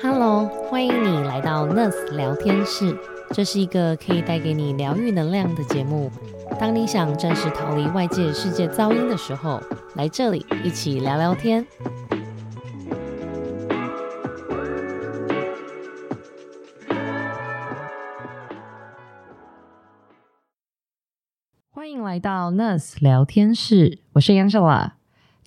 [0.00, 2.96] Hello，欢迎你来到 Nurse 聊天室，
[3.32, 6.08] 这是一个可以带给你疗愈能量的节目。
[6.60, 9.60] 当你想暂时逃离外界世界噪音的时候，
[9.96, 11.66] 来这里一起聊聊天。
[21.70, 24.97] 欢迎来到 Nurse 聊天室，我是 Angela。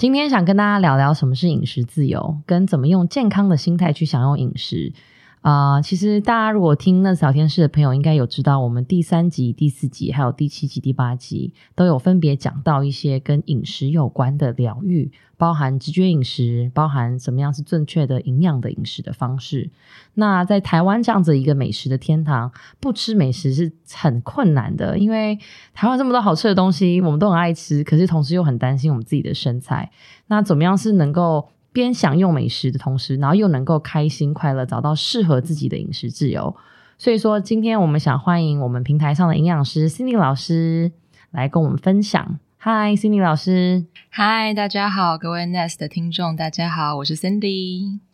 [0.01, 4.93] 今天想跟大家聊聊什么是饮食自由，跟怎么用健康的心态去享用饮食。
[5.41, 19.71] 啊，其实大家如果听那小天使的朋友，应该有知道，我们第三集、第四集，还有第七集、第八集，都有分别讲到一些跟饮食有关的疗愈，包含直觉饮食，包含什么样是正确的营养的饮食的方式。
[20.13, 25.39] 那在台湾这样子一个美食的天堂，不吃美食是很困难的，因为
[25.73, 29.89] 台湾这么多好吃的东西，我们都很爱吃，可是同时又很担心我们自己的身材。
[30.27, 31.49] 那怎么样是能够？
[31.73, 36.55] 边享用美食的同时，然后又能够开心快乐，找到适合自己的饮食自由。
[36.97, 40.91] 所以说，今天我们想欢迎我们平台上的营养师 Cindy 老师
[41.31, 42.39] 来跟我们分享。
[42.59, 43.85] Hi，Cindy 老师。
[44.11, 48.10] Hi，大家好，各位 Nest 的听众，大家好，我是 Cindy。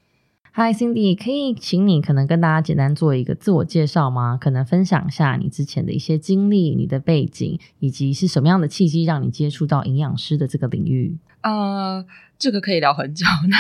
[0.59, 4.39] Hi，Cindy，可以请你可能跟大家简单做一个自我介绍吗？
[4.41, 11.16] 可能分享一下你之前的一些经历、你的背景，以及是什么样的契机让你接触到营养师的这个领域？
[11.44, 12.03] 呃。
[12.39, 13.58] 这个可以聊很久，那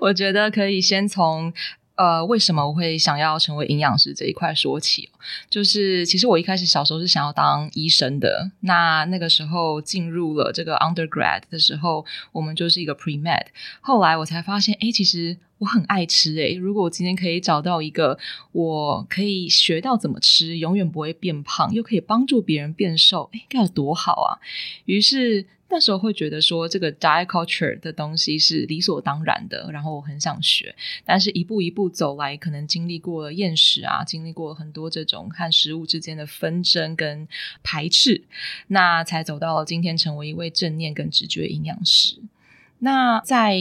[0.00, 1.52] 我觉得可以先从
[2.02, 5.08] 呃为什么我会想要成为营养师这一块说起。
[5.48, 13.46] 就是其实我一开始小时候是想要当医生的，那那个时候进入了这个 undergrad 的时候，我们就是一个 pre med。
[13.80, 18.18] 后来我才发现，哎，其实我很爱吃，哎，如果我今天可以找到一个
[18.50, 24.42] 我可以学到怎么吃，永远不会变胖，又可以帮助别人变瘦，哎，该有多好啊！
[24.86, 25.46] 于是。
[25.72, 37.26] 那时候会觉得说这个 diet culture 的东西是理所当然的，然后我很想学，但是一步一步走来，可能经历过了厌食啊，经历过很多这种和食物之间的纷争跟
[37.62, 38.22] 排斥，
[38.66, 42.18] 那才走到了今天成为一位正念跟直觉营养师。
[42.80, 43.56] 那在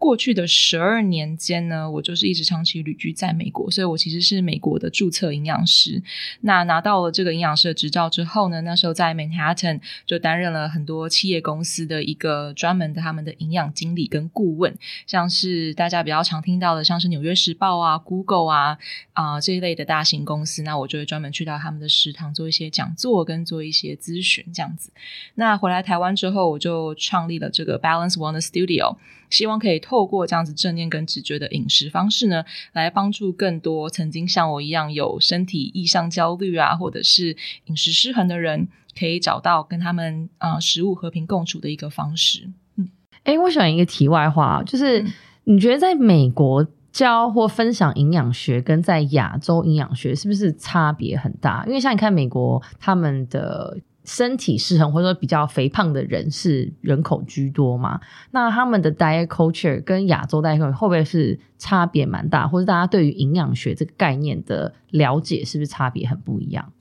[0.00, 6.02] 过去的十二年间呢，我就是一直长期旅居在美国，所以我其实是美国的注册营养师。
[6.40, 14.74] 那拿到了这个营养师的执照之后呢，那时候在 Manhattan 就担任了很多企业公司的一个专门的他们的营养经理跟顾问，
[15.06, 18.78] 像是大家比较常听到的，像是纽约时报啊、Google 啊
[19.12, 24.90] 啊这一类的大型公司，那我就会专门去到他们的食堂做一些讲座跟做一些咨询这样子。
[25.34, 28.96] 那回来台湾之后，我就创立了这个 Balance Wellness Studio。
[29.30, 42.48] 希望可以透过这样子正念跟直觉的饮食方式呢，来帮助更多曾经像我一样有身体意向焦虑啊，或者是饮食失衡的人，可以找到跟他们啊食物和平共处的一个方式。
[42.76, 42.88] 嗯，
[43.24, 45.04] 哎，我想一个题外话，就是
[45.42, 51.64] 你觉得在美国教或分享营养学，跟在亚洲营养学是不是差别很大？
[51.66, 53.76] 因为像你看美国他们的。
[54.04, 58.00] 身体失衡或者说比较肥胖的人是人口居多嘛？
[58.30, 62.48] 那他们的 diet culture 跟亚洲 diet culture 会不会是差别蛮大？
[62.48, 66.72] 或者大家对于营养学这个概念的了解是不是差别很不一样？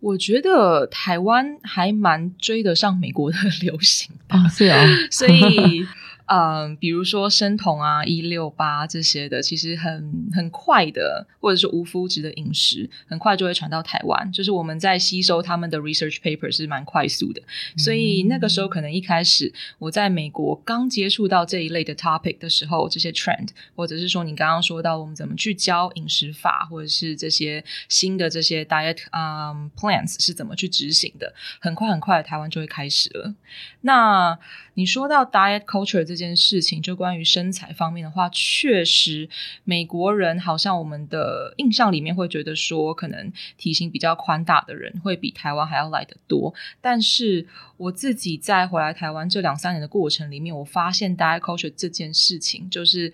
[0.00, 5.86] 我觉得台湾还蛮追得上美国的流行哦，是啊， 所以。
[6.26, 14.32] 嗯，比如说生酮啊、一六八这些的，其实很很快的，或者是无麸质的饮食，很快就会传到台湾。
[14.32, 17.42] 就是我们在吸收他们的 research paper 是蛮快速的，
[17.76, 33.34] 所以那个时候可能一开始我在美国刚接触到这一类的 topic 的时候，这些 trend，或者是说你刚刚说到我们怎么去教饮食法，或者是这些新的这些 diet 嗯 plans 是怎么去执行的，很快很快台湾就会开始了。
[33.82, 34.38] 那
[34.74, 39.28] 你说到 diet culture 这件事情，就关于身材方面的话，确实
[39.64, 46.52] 美国人好像我们的印象里面会觉得说，可能体型比较宽大的人会比台湾还要来得多。
[46.80, 47.46] 但是
[47.76, 53.12] 我自己在回来台湾这两三年的过程里面，我发现 diet culture 这件事情，就是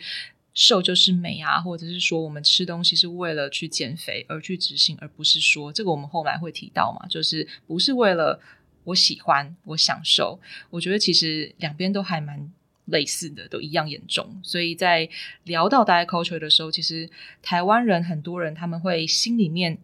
[0.54, 8.40] 瘦就是美啊，或者是说我们吃东西是为了去减肥而去执行，而不是说这个我们后来会提到嘛，就是不是为了。
[8.84, 10.40] 我喜欢，我享受，
[10.70, 12.50] 我觉得其实两边都还蛮
[12.86, 14.40] 类似的，都一样严重。
[14.42, 15.08] 所以在
[15.44, 17.08] 聊到 diet culture 的时候，其实
[17.42, 19.78] 台湾人很多人他们会心里面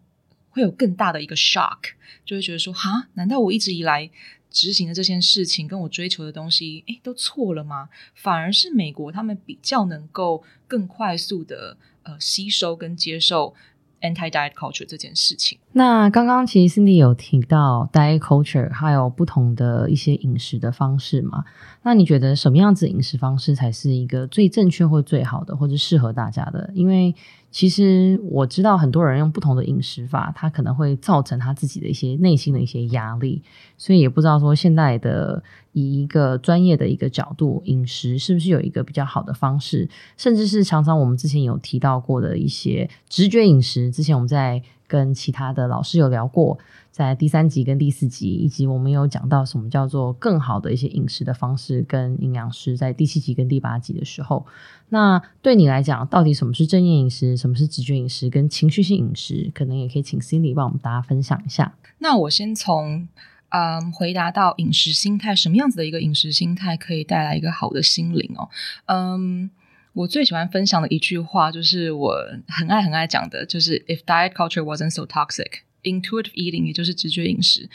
[0.49, 1.91] 会有更大的一个 shock，
[2.25, 4.09] 就会觉得说：哈，难道我一直以来
[4.49, 7.89] 执行的这件事情，跟我追求的东西，诶，都错了吗？
[8.15, 13.53] 反而是美国他们比较能够更快速的呃吸收跟接受。
[14.01, 15.57] Anti diet culture 这件事情。
[15.73, 21.43] 那刚刚其实 Cindy 有提到 diet culture，还有不同的一些饮食的方式嘛？
[21.83, 26.69] 那你觉得什么样子饮食方式才是一个最正确或最好的，或者适合大家的？
[26.73, 27.13] 因为
[27.49, 33.41] 其实我知道很多人用不同的饮食法，他可能会造成他自己的一些内心的一些压力，
[33.77, 35.41] 所以也不知道说现在的
[35.71, 46.57] 以一个专业的一个角度，饮食是不是有一个比较好的方式，甚至是常常我们之前有提到过的一些直觉饮食，之前我们在跟其他的老师有聊过。
[46.89, 54.43] 在第三集跟第四集，以及我们有讲到什么叫做更好的一些饮食的方式，跟营养师在第七集跟第八集的时候，
[54.89, 61.75] 那对你来讲，到底什么是正念饮食，什么是直觉饮食，跟情绪性饮食，可能也可以请 Cindy 帮我们大家分享一下。
[61.99, 63.07] 那我先从
[63.49, 68.49] 嗯回答到饮食心态，什么样子的一个饮食心态可以带来一个好的心灵哦？
[68.87, 69.51] 嗯，
[69.97, 72.15] 我最喜欢分享的一句话，就是我
[72.47, 75.61] 很爱很爱讲的，就是 If diet culture wasn't so toxic。
[75.81, 77.67] Intuitive eating，也就是直觉饮食，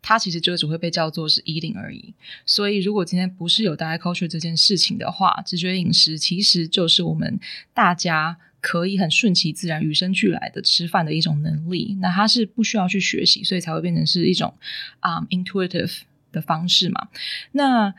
[0.00, 2.14] 它其实就只会被叫做是 eating 而已。
[2.46, 7.38] 所以，如果今天不是有 diet culture 这件事情的话，直觉饮食其实就是我们
[7.74, 11.98] 大家可以很顺其自然、与生俱来的吃饭的一种能力。
[12.00, 14.54] 那它是不需要去学习，所以才会变成是一种
[15.00, 16.00] 啊 intuitive
[16.32, 17.08] 的方式嘛。
[17.52, 17.92] 那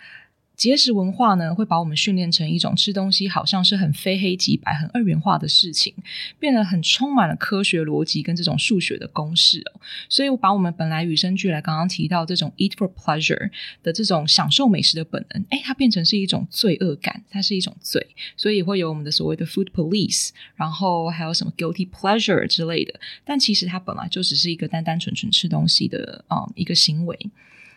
[0.60, 5.94] 节食文化呢，会把我们训练成一种吃东西好像是很非黑即白、很二元化的事情，
[6.38, 9.80] 变得很充满了科学逻辑跟这种数学的公式哦。
[10.10, 13.50] 所以，我把我们本来与生俱来刚刚提到这种 eat for pleasure
[13.82, 23.00] 的这种享受美食的本能，哎，它变成是一种罪恶感，它是一种罪，所以会有我们的所谓的 food police，然后还有什么 guilty pleasure 之类的。
[23.24, 27.18] 但其实它本来就只是一个单单纯纯吃东西的啊一个行为。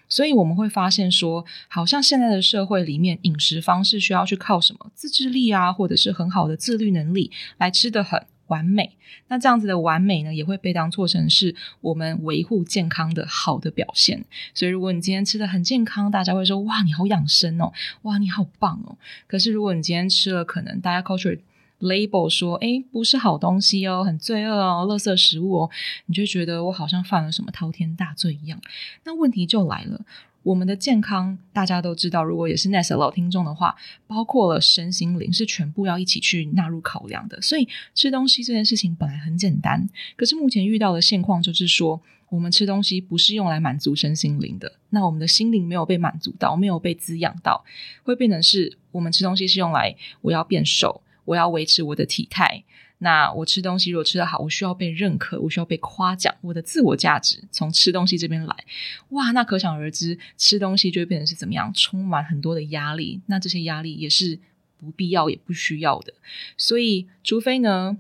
[0.09, 8.97] 所以我们会发现说，好像现在的社会里面，饮食方式需要去靠什么自制力啊，或者是很好的自律能力来吃的很完美。
[9.29, 14.25] 那这样子的完美呢，也会被当做成是我们维护健康的好的表现。
[14.53, 17.73] 所以，如果你今天吃的很健康，大家会说哇，你好养生哦，
[18.03, 18.97] 哇，你好棒哦。
[19.27, 21.39] 可是，如果你今天吃了可能大家 culture。
[21.83, 25.71] Label 说，哎，不是好东西哦，很罪恶哦，垃圾食物哦，
[26.07, 28.61] 你就觉得我好像犯了什么滔天大罪一样。
[29.05, 30.01] 那问题就来了，
[30.45, 33.75] 我们的健康大家都知道，如果也是 Nest 老听众的话，
[34.07, 37.41] 包括了身心灵是全部要一起去纳入考量的。
[37.43, 47.65] 所以吃东西这件事情本来很简单，可是目前遇到的现况就是说，我们吃东西不是用来满足身心灵的，那我们的心灵没有被满足到，没有被滋养到，
[48.05, 51.03] 会变成是我们吃东西是用来我要变瘦。
[51.25, 52.65] 我要维持我的体态，
[52.99, 58.57] 那我吃东西如果吃得好，我需要被认可，我需要被夸奖，我的自我价值从吃东西这边来，
[59.11, 64.39] 哇，那可想而知，吃东西就会变成是怎么样，充满很多的压力，那这些压力也是
[64.79, 66.15] 不必要也不需要的，
[66.57, 67.99] 所以除非呢。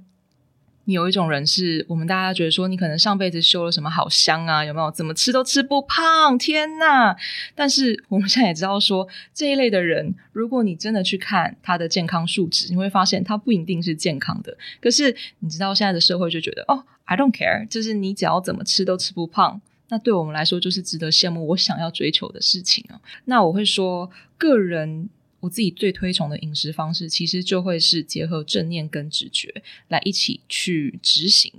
[0.93, 4.65] 有一种人是我们大家觉得说你可能上辈子修了什么好香啊？
[4.65, 4.91] 有没有？
[4.91, 6.39] 怎么吃都吃不胖？
[6.39, 7.17] 天呐！
[7.55, 14.56] 但是我们现在也知道说这一类的人，如果你真的去看他的健康数值，你会发现他不一定是健康的。
[14.81, 23.00] 可是你知道现在的社会就觉得哦，I don't care，就是你只要怎么吃都吃不胖，那对我们来说就是值得羡慕，我想要追求的事情啊。
[23.25, 25.09] 那我会说个人。
[25.43, 29.53] 我自己最推崇的饮食方式，其实就会是结合正念跟直觉
[29.89, 31.53] 来一起去执行。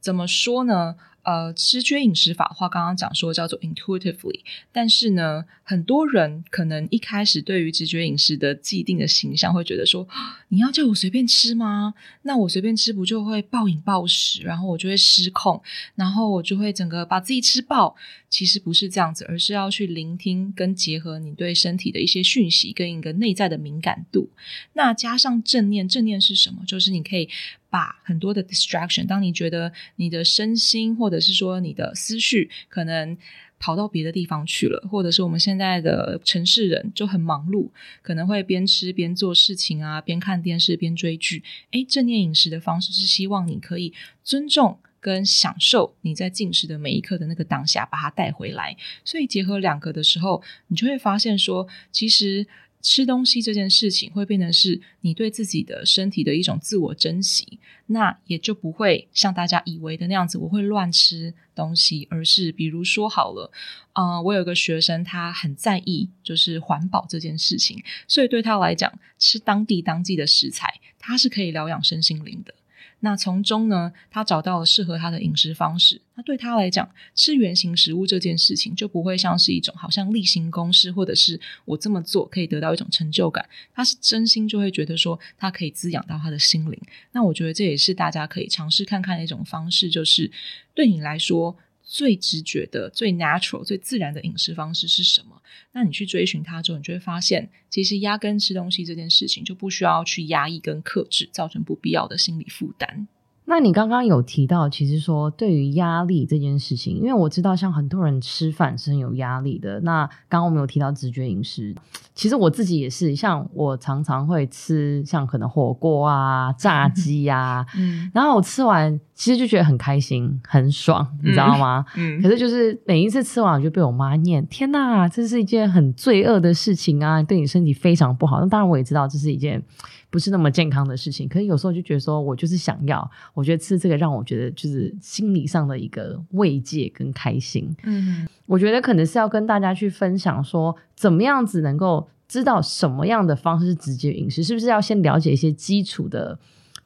[0.00, 0.96] 怎么说呢？
[1.28, 4.40] 呃，直觉饮食法话，刚刚讲说叫做 intuitively，
[4.72, 10.08] 但是呢，很多人可能一开始对于直觉饮食的既定的形象，会觉得说，
[10.48, 11.92] 你要叫我随便吃吗？
[12.22, 15.62] 那我随便吃不就会暴饮暴食，然后我就会失控，
[15.96, 17.94] 然后我就会整个把自己吃爆。
[18.30, 24.28] 其实不是这样子，而是要去聆听跟结合你对身体的一些讯息，跟一个内在的敏感度。
[24.74, 26.62] 那加上正念，正念是什么？
[26.66, 27.26] 就是你可以
[27.70, 33.16] 把很多的 distraction，当你觉得你的身心或者是说你的思绪可能
[33.58, 37.70] 跑到别的地方去了，或者是我们现在的城市人就很忙碌，
[38.02, 41.42] 可能会边吃边做事情啊，边看电视边追剧。
[41.72, 44.78] 诶，正念饮食的方式是希望你可以尊重。
[45.00, 48.76] 跟享受你在进食的每一刻的那个当下，把它带回来。
[49.04, 52.44] 所以结合两个的时候，你就会发现说，其实
[52.80, 57.58] 吃东西这件事情会变成是你对自己的身体的一种自我珍惜。
[57.86, 63.50] 那也就不会像大家以为的那样子，我会乱吃东西，而是比如说好了，
[63.94, 72.54] 啊，我有个学生，他很在意就是环保这件事情，所以对他来讲，吃当地当季的食材，他是可以疗养身心灵的。
[73.00, 76.00] 那从中呢，他找到了适合他的饮食方式。
[76.14, 83.48] 那对他来讲，吃原形食物这件事情就不会像是一种好像例行公事，或者是我这么做可以得到一种成就感。
[83.72, 86.80] 他是真心就会觉得说，他可以滋养到他的心灵。
[87.12, 90.30] 那我觉得这也是大家可以尝试看看的一种方式，就是
[90.74, 91.56] 对你来说
[91.90, 95.40] 最直觉的、最 natural、最自然的饮食方式是什么？
[95.72, 103.08] 那你去追寻它之后，你就会发现，其实压根吃东西这件事情就不需要去压抑跟克制，造成不必要的心理负担。
[103.50, 109.80] 那你刚刚有提到，其实说对于压力这件事情，因为我知道像很多人吃饭是很有压力的。
[109.80, 111.74] 那刚刚我们有提到直觉饮食，
[112.14, 121.82] 其实我自己也是，像我常常会吃像可能火锅啊、炸 鸡呀，嗯，然后我吃完其实就觉得很开心、很爽，你知道吗？
[121.96, 122.20] 嗯。
[122.20, 129.62] 可是就是每一次吃完，我就被我妈念：“天哪，这是一件很罪恶的事情啊，对你身体非常不好。”那当然我也知道这是一件。
[130.10, 137.74] 不是那么健康的事情，可是有时候就觉得说，我就是想要，我觉得吃这个让我觉得就是心理上的一个慰藉跟开心。
[137.84, 146.38] 嗯，我觉得可能是要跟大家去分享说，怎么样子能够知道什么样的方式是直接饮食，是不是要先了解一些基础的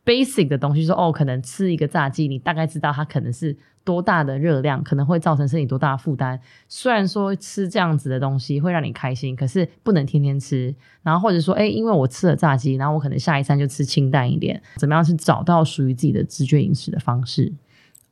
[0.04, 0.84] basic 的东西？
[0.84, 3.56] 说哦，可能吃一个炸鸡，你大概知道它可能是。
[3.84, 6.38] 多大的热量可能会造成身体多大的负担？
[6.68, 10.72] 虽然说吃这样子的东西会让你开心，可是不能天天吃。
[11.02, 14.62] 然后或者说，哎，因为我吃了炸鸡，然后我可能下一餐就吃清淡一点。
[14.76, 17.52] 怎么样去找到属于自己的直觉饮食的方式？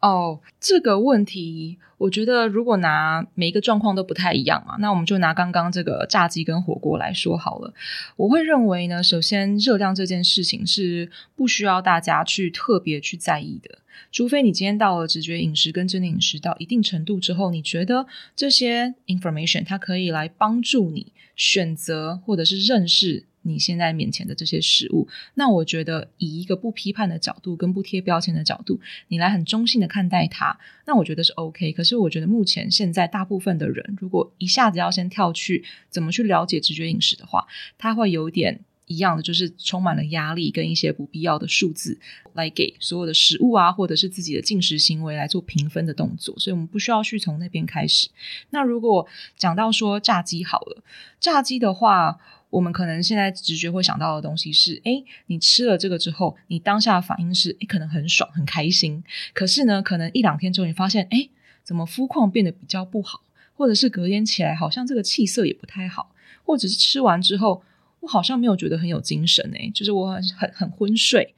[0.00, 7.75] 哦，这个问题，我觉得如果拿每一个状况都不太一样嘛，那我们就拿刚刚这个炸鸡跟火锅来说好了。
[8.16, 13.78] 我会认为呢，首先热量这件事情是不需要大家去特别去在意的。
[14.11, 31.73] 除非你今天到了直觉饮食跟真的饮食到一定程度之后，你觉得这些 information 它可以来帮助你选择或者是认识你现在面前的这些食物，那我觉得以一个不批判的角度跟不贴标签的角度，你来很中性的看待它，那我觉得是 OK。
[31.73, 37.47] 可是我觉得目前现在大部分的人，如果一下子要先跳去怎么去了解直觉饮食的话，
[37.78, 38.61] 他会有点。
[38.87, 41.97] 一样的，就是充满了压力跟一些不必要的数字，
[42.32, 48.09] 来给所有的食物啊，或者是自己的进食行为来做评分的动作，所以我们不需要去从那边开始。
[48.50, 49.06] 那如果
[49.37, 50.82] 讲到说炸鸡好了，
[51.20, 52.18] 炸鸡的话，
[52.50, 59.02] 我们可能现在直觉会想到的东西是：哎，你吃了这个之后，你当下的反应是，哎，可能很爽很开心。
[59.33, 61.28] 可是呢，可能一两天之后，你发现，哎，
[61.62, 63.23] 怎么肤况变得比较不好，
[63.54, 66.14] 或者是隔天起来好像这个气色也不太好，
[66.45, 67.62] 或者是吃完之后。
[68.00, 71.35] 我好像没有觉得很有精神诶，就是我很很昏睡，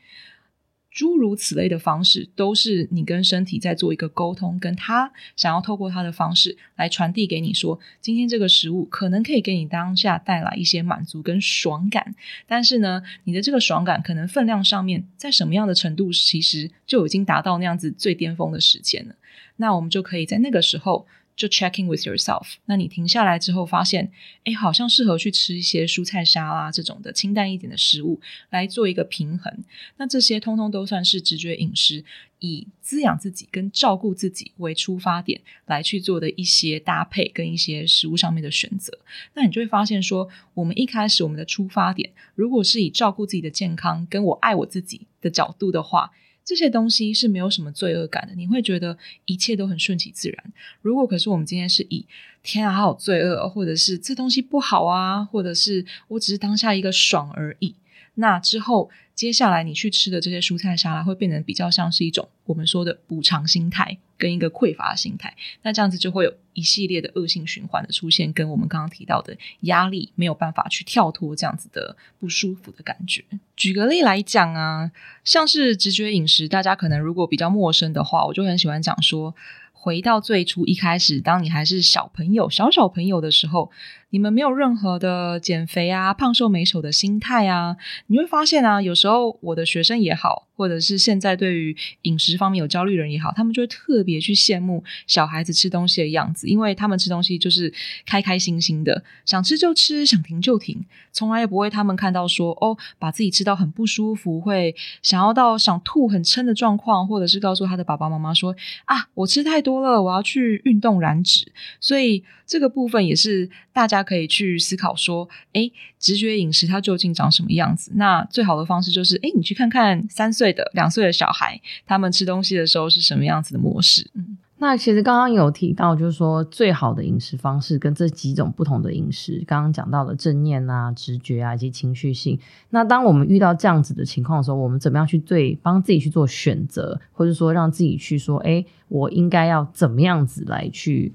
[0.93, 12.15] 诸如此类的方式，都是你跟身体在做一个沟通，跟他想要透过他的方式来传递给你说，今天这个食物可能可以给你当下带来一些满足跟爽感，
[12.47, 19.15] 但是呢，你的这个爽感可能分量上面在什么样的程度，其实就已经达到那样子最巅峰的时间了，
[19.57, 21.07] 那我们就可以在那个时候。
[21.35, 24.13] 就 checking with yourself，那你停下来之后发现，
[24.45, 28.21] 哎，好像适合去吃一些蔬菜沙拉这种的清淡一点的食物
[28.51, 29.65] 来做一个平衡。
[29.97, 32.05] 那这些通通都算是直觉饮食，
[32.41, 38.97] 以滋养自己跟照顾自己为出发点来去做的一些搭配跟一些食物上面的选择。
[39.35, 46.13] 那你就会发现说，我们一开始我们的出发点，如果是以照顾自己的健康跟我爱我自己的角度的话。
[46.45, 48.97] 这些东西是没有什么罪恶感的，你会觉得
[49.27, 50.53] 一切都很顺其自然。
[50.81, 52.05] 如果可是我们今天是以
[52.43, 57.75] 天啊，好罪恶，或者是这东西不好啊，或者是我只是当下一个爽而已，
[58.15, 58.91] 那之后。
[59.15, 73.23] 接下来你去吃的这些蔬菜沙拉会变成比较像是一种我们说的补偿心态跟一个匮乏心态，那这样子就会有一系列的恶性循环的出现，跟我们刚刚提到的压力没有办法去跳脱这样子的不舒服的感觉。
[73.55, 74.91] 举个例来讲啊，
[75.23, 79.35] 像是直觉饮食，大家可能如果比较陌生的话，我就很喜欢讲说，
[79.73, 83.71] 回到最初一开始，当你还是小朋友、小小朋友的时候。
[84.13, 87.75] 你们没有任何的减肥啊、胖瘦美丑的心态啊，
[88.09, 97.73] 你会发现啊，有时候我的学生也好，或者是现在对于饮食方面有焦虑人也好，他们就会特别去羡慕小孩子吃东西的样子，因为他们吃东西就是
[98.05, 108.55] 开开心心的，想吃就吃，想停就停，从来也不会他们看到说哦，把自己吃到很不舒服，会想要到想吐、很撑的状况，或者是告诉他的爸爸妈妈说
[108.85, 111.51] 啊，我吃太多了，我要去运动燃脂，
[111.81, 112.23] 所以。
[112.45, 117.93] 这个部分也是大家可以去思考说，哎，直觉饮食它究竟长什么样子？
[117.95, 124.11] 那最好的方式就是，哎，你去看看三岁的、两岁的小孩，他们吃东西的时候是什么样子的模式。
[124.15, 124.37] 嗯。
[124.59, 132.39] 那其实刚刚有提到，就是说最好的饮食方式跟这几种不同的饮食，刚刚讲到的正念啊、直觉啊以及情绪性。
[132.71, 141.13] 那当我们遇到这样子的情况的时候，我们怎么样去对帮自己去做选择，或者说让自己去说，哎，我应该要怎么样子来去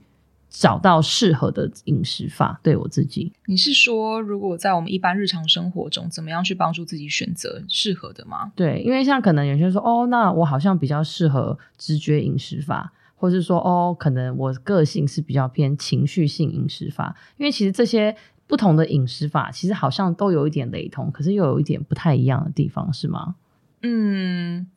[0.60, 3.32] 找到适合的饮食法，对我自己？
[3.46, 8.52] 你是说，如果在我们一般日常生活中，怎么样去帮助自己选择适合的吗？
[8.56, 12.94] 对，因为像可能有些人说，哦，那我好像比较适合直觉饮食法。
[13.20, 23.34] 或是说哦，可能我个性是比较偏情绪性饮食法，因为其实这些不同的饮食法其实好像都有一点雷同，可是又有一点不太一样的地方，是吗？
[23.82, 24.68] 嗯，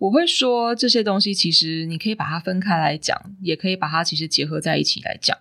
[0.00, 5.36] 我会说这些东西其实你可以把它分开来讲，也可以把它其实结合在一起来讲。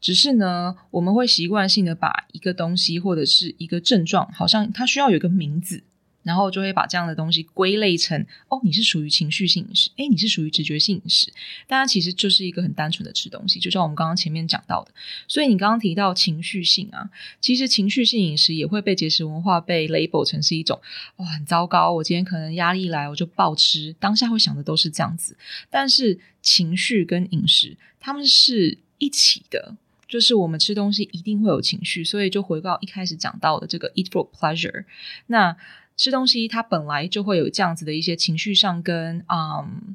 [0.00, 5.82] 只是呢，我们会习惯性的把一个东西或者是一个症状，好像它需要有一个名字。
[6.24, 11.32] 然后就会把这样的东西归类成哦，你是属于情绪性饮食，哎，你是属于直觉性饮食。
[11.68, 14.92] 大家其实就是一个很单纯的吃东西，就像我们刚刚前面讲到的。
[15.28, 17.08] 所以你刚刚提到情绪性啊，
[17.40, 20.80] 其实情绪性饮食也会被节食文化被 label 成是一种
[21.16, 21.92] 哇很糟糕。
[21.92, 25.36] 我今天可能压力来，我就暴吃，当下会想的都是这样子。
[25.70, 29.76] 但是情绪跟饮食他们是一起的，
[30.08, 34.84] 就是我们吃东西一定会有情绪，所以就回到一开始讲到的这个 eat for pleasure。
[35.26, 35.56] 那
[35.96, 39.94] 吃东西，它本来就会有这样子的一些情绪上跟嗯，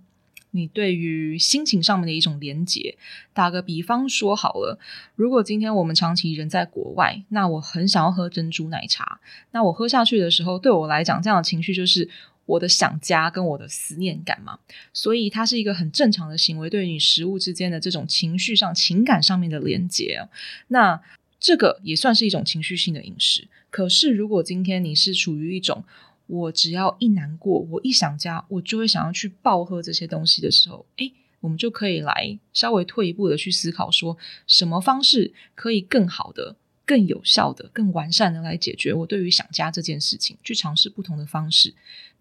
[0.51, 2.97] 你对于心情上面的一种连结。
[3.33, 4.79] 打个比方说好了，
[5.15, 9.19] 如果今天我们长期人在国外，那我很想要喝珍珠奶茶，
[9.51, 12.09] 那我喝下去的时候，对我来讲，这样的情绪就是
[12.45, 14.57] 我的想家跟我的思念感嘛。
[14.93, 20.27] 所以它是一个很正常的行为，对于你食物之间的这种情绪上、情感上面的连接。
[20.69, 20.99] 那
[21.39, 23.47] 这个也算是一种情绪性的饮食。
[23.69, 25.83] 可是，如果今天你是处于一种
[26.27, 36.55] 我只要一难过，我一想家，我就会想要去暴喝这些东西的时候，诶，我们就可以来稍微退一步的去思考，说什么方式可以更好的。
[36.89, 41.71] 更有效的、更完善的来解决我对于想家这件事情，去尝试不同的方式。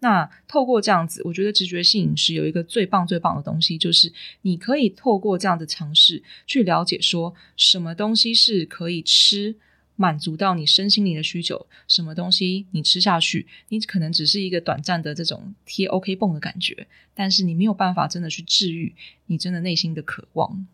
[0.01, 9.55] 那透过这样子，我觉得直觉性饮食有一个最棒、最棒的东西，就是你可以透过这样的尝试去了解，说什么东西是可以吃。
[10.01, 18.95] 满足到你身心灵的需求，什么东西你吃下去，你可能只是一个短暂的这种贴 OK 泵的感觉，但是你没有办法真的去治愈
[19.25, 20.65] 你真的内心的渴望。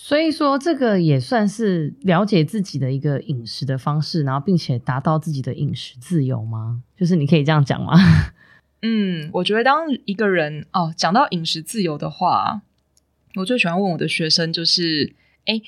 [0.00, 6.82] 所以说，这个也算是了解自己的一个饮食的方式，然后并且达到自己的饮食自由吗？
[6.96, 7.92] 就是你可以这样讲吗？
[8.82, 12.62] 嗯，我觉得当一个人哦讲到饮食自由的话，
[13.34, 15.14] 我最喜欢问我的学生就是，
[15.46, 15.60] 哎。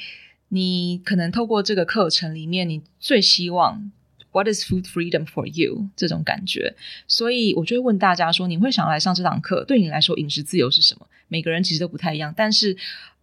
[0.53, 3.93] 你可能透过这个课程里面，你最希望
[4.33, 6.75] What is food freedom for you 这种感觉，
[7.07, 9.65] 所以我就会问大家说，你会想要来上这堂课？
[9.65, 11.07] 对你来说，饮食自由是什么？
[11.29, 12.77] 每个人其实都不太一样，但是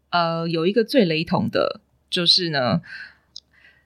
[0.09, 2.81] 呃，有一个最雷同的，就是呢，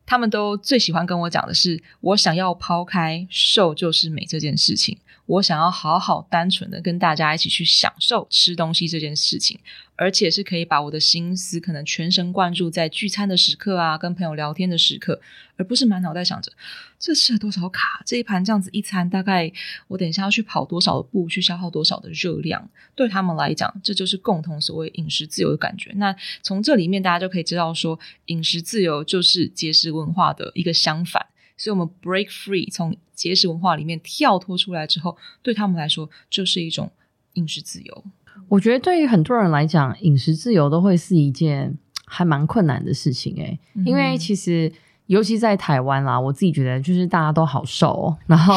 [0.06, 4.98] 他们都最喜欢跟我讲的是，我想要抛开瘦就是美这件事情。
[5.32, 9.58] 我想要好好单纯的跟大家一起去享受吃东西这件事情，
[9.96, 15.22] 而且是可以把我的心思可能全神贯注在聚餐的时刻啊，跟朋友聊天的时刻，
[15.56, 16.52] 而不是满脑袋想着
[17.00, 19.50] 这吃了多少卡，这一盘这样子一餐大概
[19.88, 22.70] 我等一下要去跑多少步，去消耗多少的热量。
[22.94, 25.94] 对他们来讲，这就是共同所谓饮食自由的感觉。
[25.96, 31.26] 那从这里面大家就可以知道说，饮食自由就是节食文化的一个相反。
[31.62, 36.90] 所以，我们 break free 从节食文化里面跳脱出来之后，对他们来说就是一种
[37.34, 38.04] 饮食自由。
[38.48, 44.72] 我觉得对于很多人来讲，饮食自由都会是一件还蛮困难的事情诶，因为其实。
[45.08, 48.54] 尤其在台湾啦，我自己觉得就是大家都好瘦，然后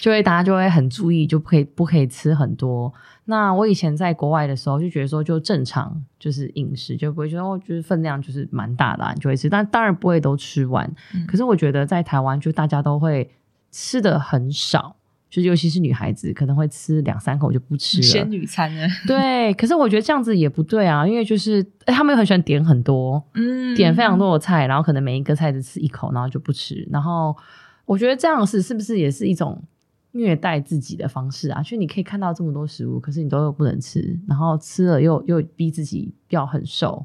[0.00, 2.92] 就会大家就会很注意，就不可以不可以吃很多。
[3.26, 10.90] 那我以前在国外的时候就觉得说，就正常就是饮食就不会觉得哦，就是分量就是蛮大的，你就会吃，但当然不会都吃完。
[11.28, 13.30] 可是我觉得在台湾就大家都会
[13.70, 14.96] 吃的很少。
[15.28, 18.86] 就尤其是女孩子可能会吃两三口就不吃了，仙女餐呢？
[19.08, 26.88] 对，可是我觉得这样子也不对啊，因为就是他们又很喜欢点很多，嗯，点非常多的菜，然后可能每一个菜只吃一口，然后就不吃。
[26.92, 27.36] 然后
[27.84, 29.60] 我觉得这样是是不是也是一种
[30.16, 31.62] 虐待自己的方式啊？
[31.62, 37.04] 所以你可以看到这么多食物，可是你都又不能吃，然后吃了又又逼自己要很瘦，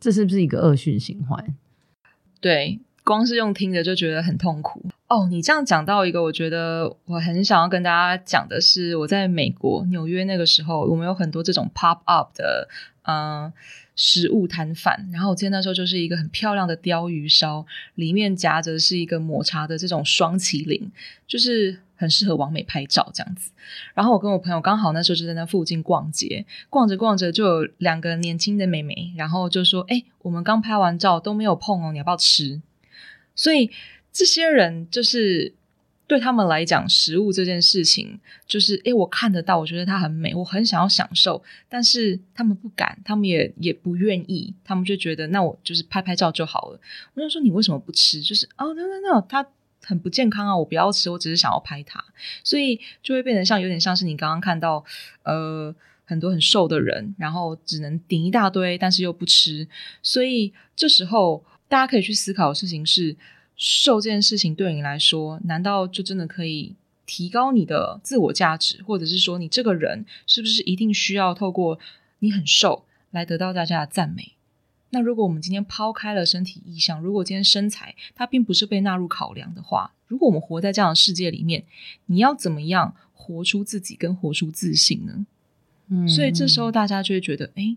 [0.00, 1.54] 这是不是一个恶性循环？
[2.40, 2.80] 对。
[3.04, 12.68] 光是用听着就觉得很痛苦哦，你这样讲到一个，我觉得我很想要跟大家讲的是，我在美国纽约那个时候，我们有很多这种 pop up 的，
[13.02, 13.52] 嗯。
[13.94, 20.90] 食物摊贩，然后我记得那时候就是一个很漂亮的鲷鱼烧，里面夹着是一个抹茶的这种双麒麟，
[21.26, 23.50] 就是很适合完美拍照这样子。
[23.92, 32.62] 然后我跟我朋友刚好那时候就在那附近逛街，逛着逛着就有两个年轻的妹妹，然后就说：“哎，我们刚拍完照都没有碰哦，你要不要吃？”
[33.36, 33.70] 所以
[34.12, 35.54] 这些人就是。
[36.04, 46.80] 对他们来讲，食物这件事情就是，诶，我看得到，我觉得它很美，我很想要享受，但是他们不敢，他们也也不愿意，他们就觉得，那我就是拍拍照就好了。
[47.14, 48.20] 我就说，你为什么不吃？
[48.20, 49.46] 就是哦，no no no，它
[49.84, 52.04] 很不健康啊，我不要吃，我只是想要拍它，
[52.44, 54.84] 所以就会变成像有点像是你刚刚看到，
[55.22, 59.66] 呃，很多很瘦的人，然后只能顶一大堆，但是又不吃，
[60.02, 63.16] 所以这时候大家可以去思考的事情是。
[63.64, 66.74] 瘦这件事情对你来说，难道就真的可以
[67.06, 71.78] 提高你的自我价值，或者是说你这个人是不是一定需要透过
[72.18, 74.32] 你很瘦来得到大家的赞美？
[74.90, 81.62] 那如果我们今天抛开了身体意向，如果今天身材它并不是被纳入考量的话，如果我们活在这样的世界里面，
[82.06, 85.24] 你要怎么样活出自己跟活出自信呢？
[85.86, 87.76] 嗯，所以这时候大家就会觉得，哎，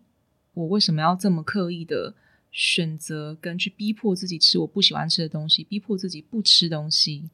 [0.55, 2.15] 我为什么要这么刻意的？
[2.57, 7.29] 选择跟去逼迫自己吃我不喜欢吃的东西，逼迫自己不吃东西，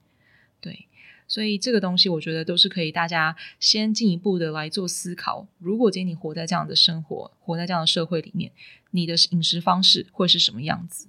[0.59, 0.87] 对，
[1.27, 5.45] 所以这个东西我觉得都是可以大家先进一步的来做思考。
[5.59, 8.51] 如果今天你活在这样的生活，活在这样的社会里面，
[8.89, 11.07] 你的饮食方式会是什么样子？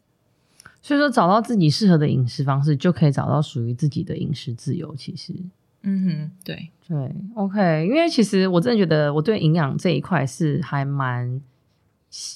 [0.83, 4.95] 所以说，找到自己适合的饮食方式，就可以找到属于自己的饮食自由。
[4.95, 5.33] 其实，
[5.81, 7.87] 嗯哼，对对，OK。
[7.87, 11.41] 因为其实我真的觉得我对营养这一块是还蛮。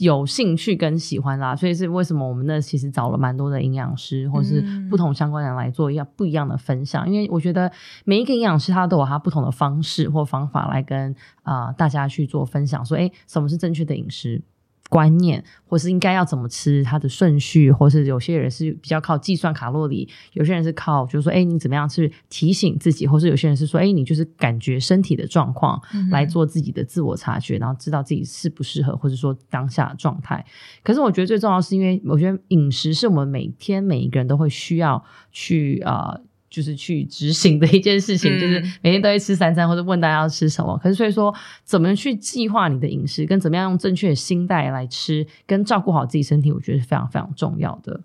[0.00, 7.70] 有兴趣跟喜欢啦，所以是为什么我们那其实找了蛮多的营养师或是不同相关人来做一样不一样的分享，因为我觉得
[8.04, 14.42] 每一个营养师他都有他不同的方式或方法来跟啊大家去做分享，说哎什么是正确的饮食。
[14.88, 30.44] 观念，或是应该要怎么吃，它的顺序，或是有些人是比较靠计算卡路里，有些人是靠就是说，哎，你怎么样去提醒自己，或是有些人是说，哎，你就是感觉身体的状况来做自己的自我察觉，然后知道自己适不适合，或者说当下的状态。
[30.82, 36.18] 可是我觉得最重要是因为，我觉得饮食是我们每天每一个人都会需要去啊。
[36.48, 40.78] 就是去执行的一件事情，就是每天都会吃三餐，或者问大家要吃什么。
[40.78, 48.00] 可是所以说，怎么去计划你的饮食，跟怎么样用正确的心态来吃，跟照顾好自己身体，我觉得是非常非常重要的。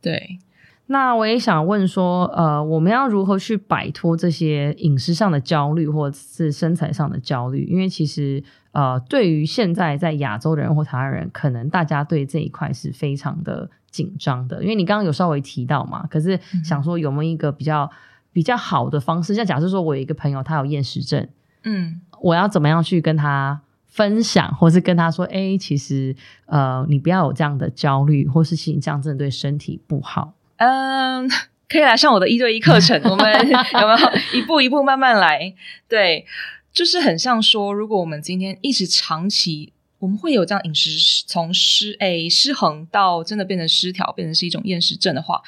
[0.00, 0.38] 对，
[0.86, 7.64] 那我也想问说，呃，我们要如何去摆脱这些饮食上的焦虑，或者是身材上的焦虑？
[7.70, 13.70] 因为其实，呃，对于现在在亚洲的人或台湾人，可能大家对这一块是非常的。
[13.92, 17.90] 紧张的，因为你刚刚有稍微提到嘛，可是想说有没有一个比较
[18.32, 19.34] 比较好的方式？
[19.34, 21.28] 像假设说我有一个朋友，他有厌食症，
[21.64, 30.32] 嗯，我要怎么样去跟他分享，或是跟他说，哎，其实呃，你不要有这样的焦虑，或是其实这样真的对身体不好。
[30.56, 31.28] 嗯，
[31.68, 35.52] 可以来上我的一对一课程，我们 有没有一步一步慢慢来？
[35.86, 36.24] 对，
[36.72, 39.72] 就是很像说，如果我们今天一直长期。
[40.02, 45.40] 我们会有这样饮食从失诶失衡到真的变成失调，变成是一种厌食症的话，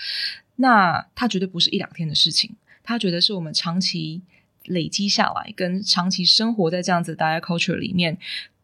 [0.55, 2.55] 那它绝对不是一两天的事情。
[2.85, 4.23] 他觉得是我们长期
[4.67, 8.17] 累积下来，跟长期生活在这样子 diet culture 里面，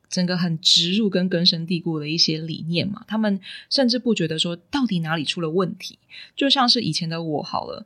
[0.09, 3.05] 整个很植入跟根深蒂固的一些理念嘛。
[3.09, 5.99] 他们甚至不觉得说到底哪里出了问题。
[6.37, 7.85] 就像是以前的我好了，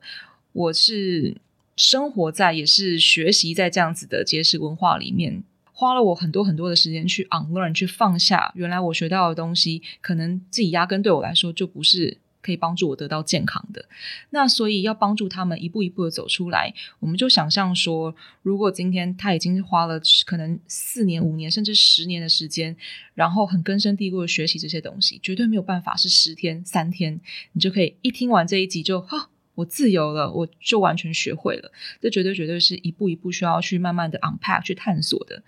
[0.53, 1.35] 我是
[1.75, 5.43] 生活在也是学习在这样子的节食文化里面。
[5.77, 13.83] 花了我很多很多的时间去 unlearn，去放下原来我学到的东西，可能自己压根对我来说就不是可以帮助我得到健康的。
[14.29, 22.77] 那所以要帮助他们一步一步的走出来，我们就想象说，如果今天他已经花了可能四年、五年甚至十年的时间，
[23.13, 27.19] 然后很根深蒂固的学习这些东西，绝对没有办法是十天、三天
[27.51, 29.29] 你就可以一听完这一集就哈。
[29.55, 31.71] 我自由了，我就完全学会了。
[32.01, 35.41] 这绝对绝对是一步一步需要去慢慢的 unpack 去探索的。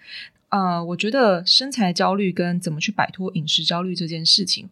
[0.49, 4.69] 呃，我觉得身材焦虑跟怎么去摆脱饮食焦虑这件事情，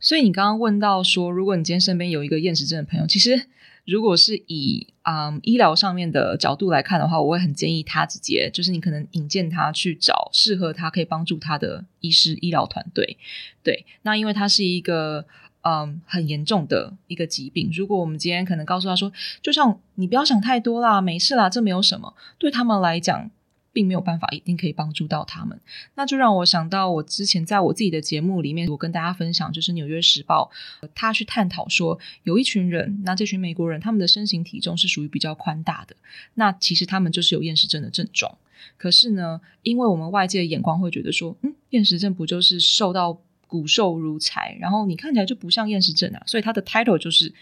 [0.00, 3.46] 所以你刚刚问到说，如果你今天身边有一个厌食症的朋友，其实
[3.84, 13.16] 如果是以嗯医疗上面的角度来看的话，我会很建议他直接就是你可能引荐他去找适合他可以帮助他的医师医疗团队。
[13.62, 15.24] 对，那因为他是一个。
[15.64, 17.70] 嗯，很严重的一个疾病。
[17.72, 19.10] 如果我们今天可能告诉他说，
[19.42, 22.14] 就像你不要想太多啦，没事啦，这没有什么。
[22.38, 23.30] 对他们来讲，
[23.72, 25.58] 并没有办法一定可以帮助到他们。
[25.94, 30.50] 那就让我想到，我之前在我自己的节目里面，我跟大家分享，就是《纽约时报》
[30.94, 35.96] 他去探讨说，有一群人，那这群美国人，他们的身形体重是属于比较宽大的，
[36.34, 38.36] 那其实他们就是有厌食症的症状。
[38.76, 43.18] 可是呢，因为我们外界的眼光会觉得说，嗯，厌食症不就是瘦到
[43.54, 47.32] 骨瘦如柴，然后你看起来就不像厌食症啊，所以他的 title 就是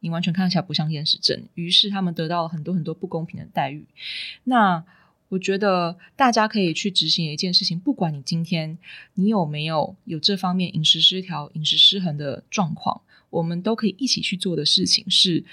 [0.00, 3.84] 你完全看起来不像厌食症，于是他们得到了很多很多不公平的待遇。
[4.44, 4.82] 那
[5.28, 8.78] 我觉得大家可以去执行一件事情，不管你今天
[9.12, 15.44] 你有没有有这方面饮食失调、饮食失衡的状况，我们都可以一起去做的事情是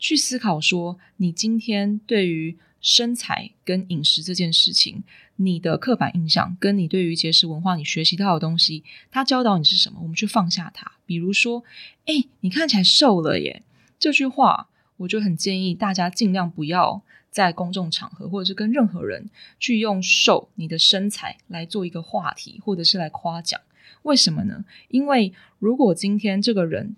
[0.00, 5.02] 去思考说，你今天对于身材跟饮食这件事情，
[5.34, 9.98] 你的刻板印象跟你对于节食文化你学习到的东西，它教导你是什么？
[10.02, 10.92] 我们去放下它。
[11.04, 11.64] 比如说，
[12.06, 13.62] 哎，你看起来瘦了耶，
[13.98, 14.68] 这句话，
[14.98, 17.02] 我就很建议大家尽量不要。
[17.30, 23.60] 在公众场合，或者是跟任何人去用瘦你的身材来做一个话题，或者是来夸奖，
[24.02, 24.64] 为什么呢？
[24.86, 26.94] 因为如果今天这个人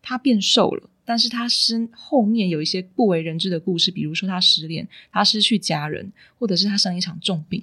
[0.00, 7.62] 他变瘦了，但是他身后面有一些不为人知的故事，比如说他失恋，他失去家人，或者是他生一场重病，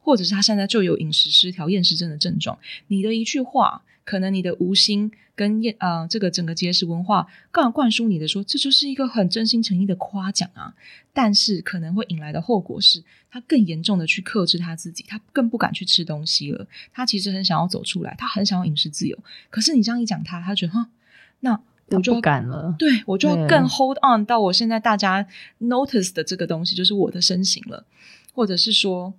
[0.00, 3.82] 或者是他现在就有饮食失调、厌食症的症状，你的一句话。
[4.06, 10.72] 可能你的无心跟厌啊，这个整个节食文化刚灌输你的说，这就是一个很真心诚意的夸奖啊，
[11.12, 16.68] 但是可能会引来的后果是，他更严重的去克制他自己，他更不敢去吃东西了。
[16.92, 19.18] 他其实很想要走出来，他很想要饮食自由，
[19.50, 20.88] 可是你这样一讲他，他觉得哈，
[21.40, 25.26] 那我就不敢了，对我就要更 hold on 到我现在大家
[25.60, 27.84] notice 的这个东西，就是我的身形了，
[28.32, 29.14] 或者是说。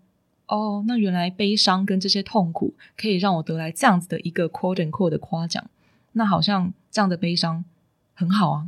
[0.49, 5.69] 哦，那原来悲伤跟这些痛苦可以让我得来这样子的一个 quote and quote 的夸奖，
[6.13, 7.65] 那好像这样的悲伤
[8.13, 8.65] 很好啊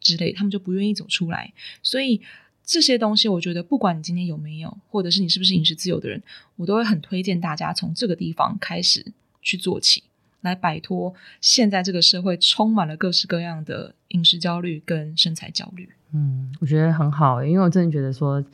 [0.00, 1.52] 之类，他们就不愿意走出来。
[1.82, 2.22] 所以
[2.64, 6.22] 这些东西，我觉得不管你今天有没有，或者是你是不是饮食自由的人，
[6.56, 10.04] 我都会很推荐大家从这个地方开始去做起，
[10.40, 15.88] 来摆脱现在这个社会充满了各式各样的饮食焦虑跟身材焦虑。
[16.12, 18.44] 嗯，我觉得很好，因为我真的觉得说。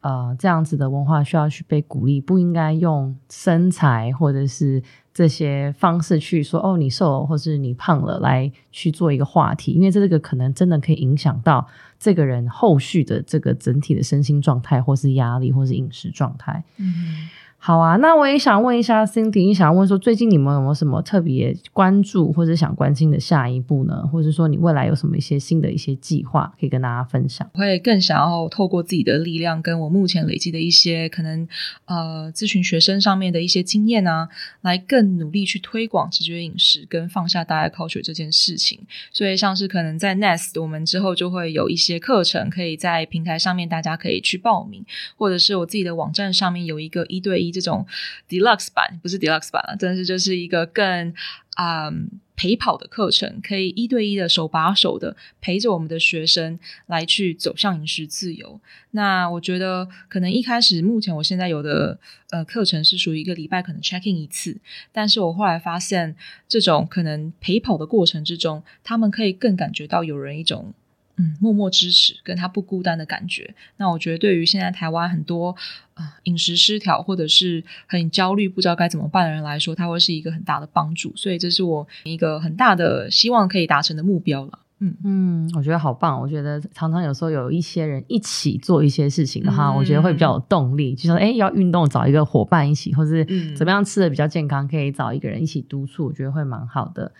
[0.00, 4.82] 呃，这样子的文化需要去被鼓励，不应该用身材或者是
[5.14, 11.66] 这些方式去说哦，你瘦了或是你胖了来去做一个话题，因为这个可能真的可以影响到
[11.98, 16.62] 这个人后续的这个整体的身心状态，或是压力，或是饮食状态。
[16.76, 17.26] 嗯。
[17.66, 24.06] 好啊，那我也想问一下 Cindy，你想问说最近你们有没有什么特别关注或者想关心的下一步呢？
[24.12, 27.48] 或者说你未来有什么一些新的一些计划可以跟大家分享？
[27.54, 31.48] 我会更想要透过自己的力量，跟我目前累积的一些可能
[31.86, 34.28] 呃咨询学生上面的一些经验啊，
[34.60, 38.78] 来更努力去推广直觉饮食跟放下大爱 culture 这件事情。
[39.10, 44.84] 所以像是可能在 Nest，我们之后就会有一些课程可以在平台上面大家可以去报名，
[45.16, 47.53] 或者是我自己的网站上面有一个一对一。
[47.54, 47.86] 这种
[48.28, 51.14] deluxe 版不是 deluxe 版了，真的是就是一个更
[51.54, 51.90] 啊
[52.36, 58.60] 陪跑的课程，可以一对一的手把手的陪着我们的学生来去走向饮食自由。
[58.90, 61.98] 那我觉得可能一开始，目前我现在有的
[62.30, 64.58] 呃课程是属于一个礼拜可能 checking 一次，
[64.90, 66.16] 但是我后来发现，
[66.48, 70.74] 这种可能陪跑的过程之中，他们可以更感觉到有人一种。
[71.16, 73.54] 嗯，默默支持，跟他不孤单的感觉。
[73.76, 75.54] 那我觉得，对于现在台湾很多
[75.94, 81.12] 啊饮食失调或者是很焦虑、不知道该怎么办的人来说，它会是一个很大的帮助。
[81.14, 84.58] 所以，这是我一个很大的希望可以达成的目标了。
[84.80, 86.20] 嗯嗯，我觉得好棒。
[86.20, 90.96] 我觉得常常有时候有一些人一起做一些事情的话，我觉得会比较有动力。
[90.96, 93.24] 就像，哎，要运动，找一个伙伴一起，或是
[93.56, 97.12] 怎么样吃的比较健康，可以找一个人一起督促，我觉得会蛮好的。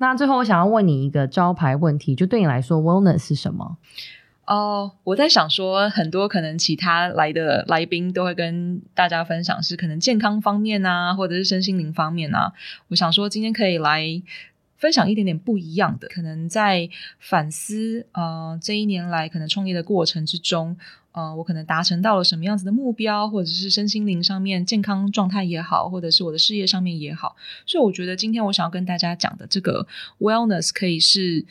[0.00, 3.76] 那最后，我想要问你一个招牌问题，就对你来说，wellness 是什么？
[4.46, 12.52] 哦，我在想说，很多可能其他来的来宾都会跟大家分享是可能健康方面啊，或者是身心灵方面啊。
[12.88, 14.22] 我想说，今天可以来
[14.78, 20.78] 分享一点点不一样的，可能在反思呃这一年来可能创业的过程之中。
[21.12, 27.34] 呃，我可能达成到了什么样子的目标，或者是身心灵上面健康状态也好，或者是我的事业上面也好，
[27.66, 29.88] 所以我觉得今天我想要跟大家讲的这个
[30.20, 31.44] wellness 可以是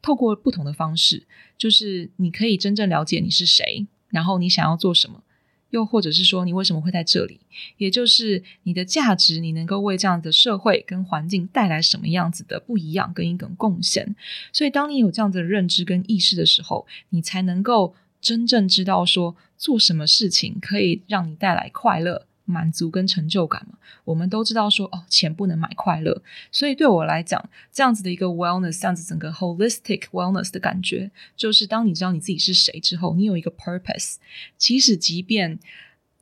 [0.00, 1.24] 透过不同的方式，
[1.58, 5.22] 就是你可以真正了解你是谁，然后你想要做什么，
[5.68, 7.38] 又或者是说你为什么会在这里，
[7.76, 14.16] 也就是你的价值，你能够为这样的社会跟环境带来什么样子的不一样跟一种贡献。
[14.54, 17.94] 所以当你有这样子的认知跟意识的时候，你才能够。
[18.22, 23.76] 真正知道说做什么事情可以让你带来快乐、满足跟成就感吗？
[24.04, 34.16] 我们都知道说哦，钱不能买快乐，所以对我来讲，这样子的一个 wellness，这样子整个 holistic wellness 的感觉，就是当你知道你自己是谁之后，你有一个 purpose，
[34.56, 35.58] 其实即便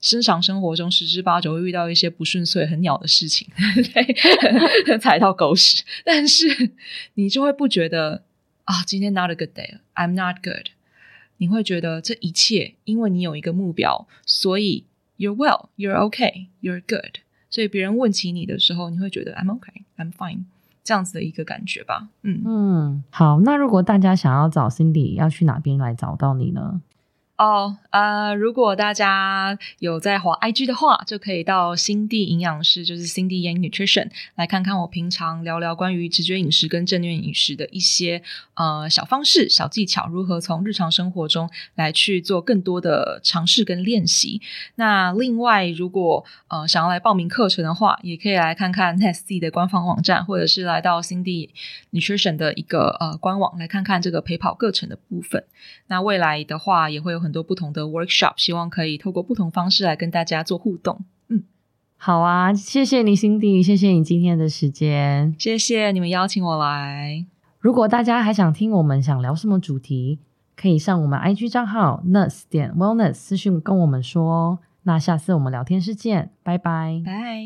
[0.02, 3.46] 日常生活中十之八九会遇到一些不顺遂、很鸟的事情，
[5.00, 6.72] 踩到狗屎，但是
[7.14, 8.24] 你就会不觉得
[8.64, 10.68] 啊，今天 not a good day，I'm not good，
[11.40, 14.85] 你会觉得这一切因为你有一个目标，所以
[15.16, 20.44] you're well，you're okay，you're good，所以别人问起你的时候，你会觉得 I'm okay，I'm fine，
[20.85, 22.42] 这样子的一个感觉吧，嗯。
[22.44, 26.83] 嗯，好，那如果大家想要找 Cindy，要去哪边来找到你呢？
[27.40, 38.22] 哦，呃，如果大家有在滑 IG 的话，就可以到新地营养师，就是 Cindy Nutrition 来看看我平常聊聊关于直觉饮食跟正念饮食的一些
[38.57, 44.42] 呃小方式、小技巧，如何从日常生活中来去做更多的尝试跟练习。
[44.74, 51.48] 那另外，如果呃想要来报名课程的话，也可以来看看 Nest 的官方网站，或者是来到 Cindy
[51.90, 55.42] Nutrition 的一个呃官网来看看这个陪跑课程的部分。
[55.87, 61.05] 那未来的话，也会有很很多不同的 workshop，希望可以透过不同方式来跟大家做互动。
[61.29, 61.45] 嗯，
[61.97, 67.25] 好啊，谢谢你，Cindy，谢谢你今天的时间，谢谢你们邀请我来。
[67.61, 70.19] 如果大家还想听我们想聊什么主题，
[70.57, 74.59] 可以上我们 IG 账号 nurse 点 wellness 私讯跟我们说哦。
[74.83, 77.38] 那下次我们聊天室见，拜拜，拜。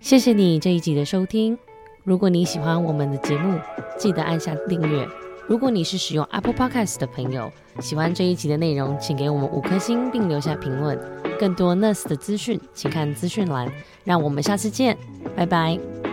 [0.00, 1.56] 谢谢你这一集的收听。
[2.02, 3.60] 如果你喜欢我们的节目，
[3.96, 5.27] 记得按下订阅。
[5.48, 10.98] 如果你是使用 Apple Podcast 的朋友，喜欢这一集的内容，请给我们五颗星并留下评论。
[11.40, 13.72] 更多 Nurse 的资讯，请看资讯栏。
[14.04, 14.96] 让我们下次见，
[15.34, 16.07] 拜拜。